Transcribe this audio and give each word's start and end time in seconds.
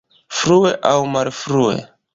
Frue 0.37 0.71
aŭ 0.93 0.97
malfrue! 1.19 1.79